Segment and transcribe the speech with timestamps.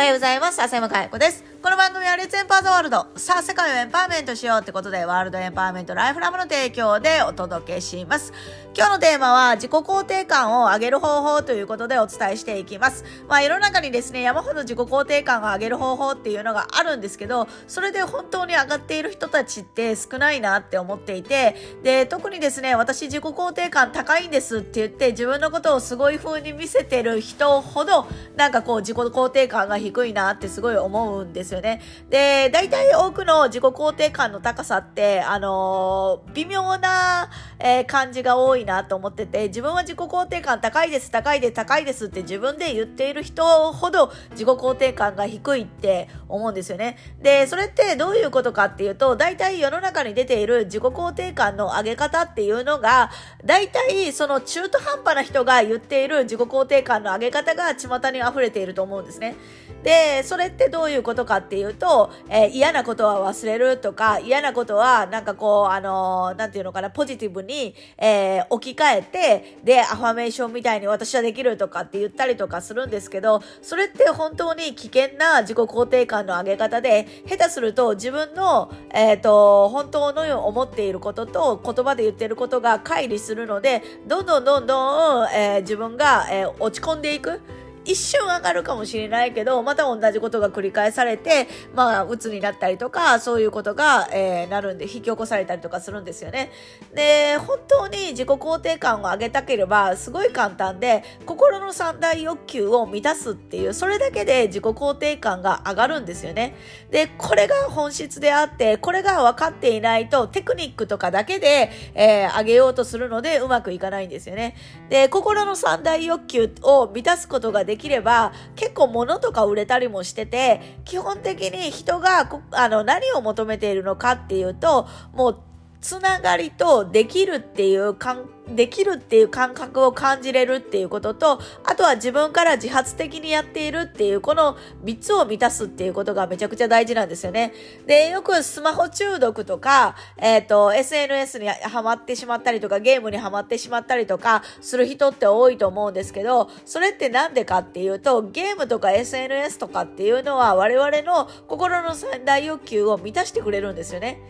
[0.00, 0.62] おはようございます。
[0.62, 1.49] 浅山かや子です。
[1.62, 3.08] この番組はレッツエンパーザワールド。
[3.16, 8.32] さあ、世界をエンパワーメントしようってことで、ワールドエンパワーメントライフラムの提供でお届けします。
[8.74, 13.04] 今日のテーマは、自己肯定感を上げる方法ということでお伝えしていきます。
[13.28, 31.82] まあ、世の中にですね、山ほど自己肯定感を上げる方法っていうのがあるんですけど、それで本当に上がっている人たちって少ないなって思っていて、で、特にですね、私自己肯定感高いんですって言って、自分のことをすごい風に見せてる人ほど、なんかこう、自己肯定感が低いなってすごい思うんですですよね。
[32.08, 46.98] で、で、大体多くの自己肯定感の高さって、あのー、微妙な、えー、感じが多いなと思ってて、自分は自己肯定感高いです、高いです、高いですって自分で言っている人ほど自己肯定感が低いって思うんですよね。
[47.22, 53.10] で、それってどういうことかっていうと、大体世の中に出ている自己肯定感の上げ方っていうのが、
[53.44, 59.36] 大体その中途半端な人が言っている自己肯定感の上げ方が巷に溢れていると思うんですね。
[59.82, 87.40] で、それってどういうことかっていうと、えー、嫌なことは忘れるとか、嫌なことは、なんかこう、あのー、なんていうのかな、ポジティブに、えー、置き換えて、で、アファメーションみたいに私はできるとかって言ったりとかするんですけど、それって本当に危険な自己肯定感の上げ方で、下手すると自分の、えっ、と、本当の思っていることと言葉で言ってることが乖離するので、どんどんどんどん、え自分が、え落ち込んでいく。
[87.84, 96.50] 一瞬上がるかもしれないけど、また同じことが繰り返されて、まあ、鬱になったりとか、そういうことが、えー、なるんで、引き起こされたりとかするんですよね。
[96.94, 106.54] で、本当に自己肯定感を上げたければ、すごい簡単で、心の三大欲求を満たすっていう、それだけで自己肯定感が上がるんですよね。
[106.90, 114.56] で、これが本質であって、これが分かっていないと、テクニックとかだけで、えー、上げようとするので、うまくいかないんですよね。
[114.90, 125.38] で、心の三大欲求を満たすことができれば、結構物とか売れたりもしてて、基本的に人があの何を求めているのかっていうと、もう
[125.80, 137.52] つながりとできるっていう感できるっていう感覚を感じれるっていうことと、あとは自分から自発的にやっているっていう、この3つを満たすっていうことがめちゃくちゃ大事なんですよね。
[137.86, 154.20] で、よくスマホ中毒とか、えっ、ー、と、SNS にハマってしまったりとか、ゲームにハマってしまったりとか、する人って多いと思うんですけど、それってなんでかっていうと、ゲームとか SNS とかっていうのは我々の心の三大欲求を満たしてくれるんですよね。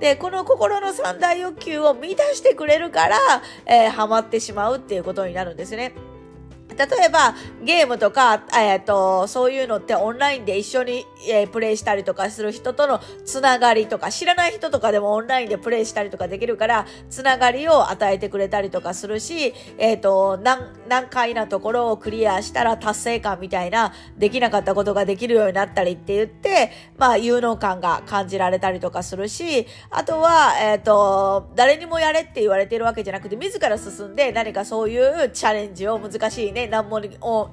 [0.00, 3.18] で、この心の三大欲求を満たしてくれるから、
[3.66, 5.92] えー、ハマってしまうっていうことになるんですね。
[6.76, 37.02] 例えば、ゲームとか、えっ、ー、と、そういうのってオンラインで一緒に、えー、プレイしたりとかする人とのつながりとか、知らない人とかでもオンラインでプレイしたりとかできるから、つながりを与えてくれたりとかするし、えっ、ー、と、難、難解なところをクリアしたら達成感みたいな、できなかったことができるようになったりって言って、まあ、有能感が感じられたりとかするし、あとは、えっ、と、誰にもやれって言われてるわけじゃなくて、自ら進んで何かそういうチャレンジを難しいね、難問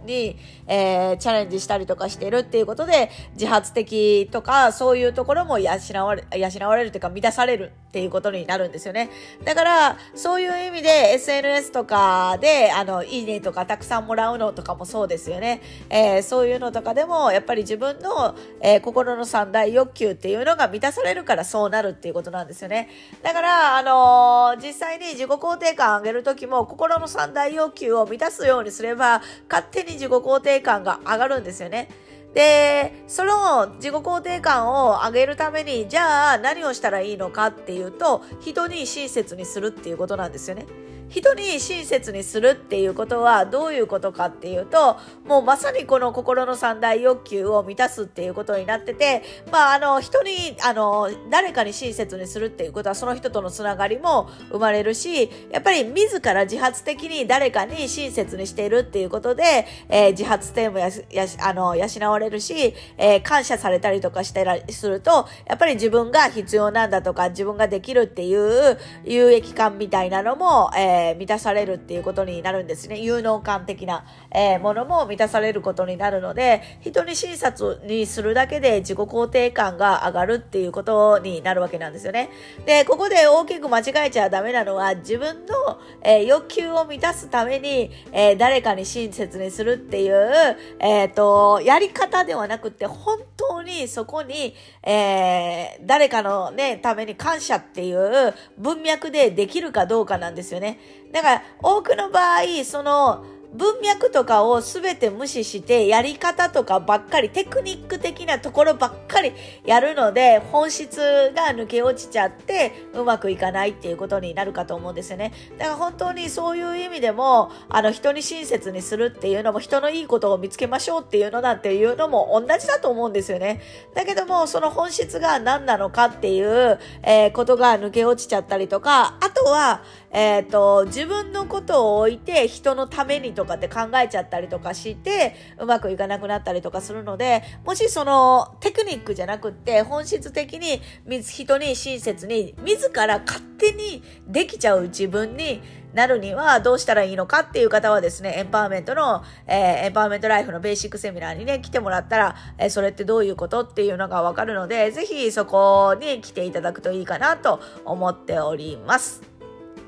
[0.06, 0.38] に、
[0.68, 5.72] えー、チャレンジしたりとかしてるっていうことで、自発的とか、そういうところも養
[6.06, 9.10] われ、養われるというか、満たされるっていうことになるんですよね。
[9.44, 15.62] だから、そういう意味で SNS とかで、あの、いいねとかたくさんもらうのとかもそうですよね。
[15.90, 22.90] えー、そういうのとかでも、やっぱり自分の、えー、心の三大欲求っていうのが満たされるからそうなるっていうことなんですよね。
[23.24, 31.90] だから、あのー、実際に自己肯定感上げるときも、心の三大欲求を満たすようにすれば、勝手に自己肯定感が上がるんですよね。
[32.34, 40.66] で、その自己肯定感を上げるために、じゃあ何をしたらいいのかっていうと、人に親切にするっていうことなんですよね。
[41.10, 73.00] 人に親切にするっていうことはどういうことかっていうと、もうまさにこの心の三大欲求を満たすっていうことになってて、まあ、あの、人に、あの、誰かに親切にするっていうことはその人とのつながりも生まれるし、やっぱり自ら自発的に誰かに親切にしているっていうことで、えー、自発性もややあの養われるし、えー、感謝されたりとかしたりすると、やっぱり自分が必要なんだとか、自分ができるっていう有益感みたいなのも、えーえー、満たされるっていうことになるんですね。
[73.00, 82.30] 有能感的な、えー、ものも満たされることになるので、人に親切にするだけで自己肯定感が上がるっていうことになるわけなんですよね。
[82.66, 100.80] で、ここで大きく間違えちゃダメなのは、自分の、えー、欲求を満たすために、え誰かに親切にするっていう、えっ、と、やり方ではなくて、本当にそこに、え誰かのね、ために感謝っていう文脈でできるかどうかなんですよね。
[101.12, 109.32] だから、多くの場合、その、文脈とかを全て無視してやり方とかばっかりテクニック的なところばっかり
[109.66, 111.00] やるので本質
[111.36, 115.32] が抜け落ちちゃってうまくいかないっていうことになるかと思うんですよね。
[115.58, 123.62] だから本当にそういう意味でもあの人に親切にするっていうのも人のいいことを見つけましょうっていうのなんていうのも同じだと思うんですよね。
[123.96, 140.82] だけどもその本質が何なのかっていう、えー、ことが抜け落ちちゃったりとかあとはえっ、ー、と、自分のことを置いて人のためにとかって考えちゃったりとかして、うまくいかなくなったりとかするので、もしそのテクニックじゃなくって、本質的に
[141.22, 145.62] 人に親切に、自ら勝手にできちゃう自分に
[145.94, 159.37] なるにはどうしたらいいのかっていう方はですね、エンパワーメントの、えー、エンパワーメントライフのベーシックセミナーにね、来てもらったら、えー、それってどういうことっていうのがわかるので、ぜひそこに来ていただくといいかなと思っております。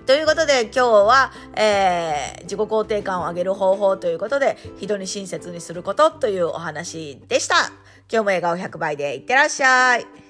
[0.09, 7.55] ということで今日は、えー、自己肯定感を上げる方法ということで、人に親切にすることというお話でした。
[8.11, 10.28] 今日も笑顔100倍でいってらっしゃい。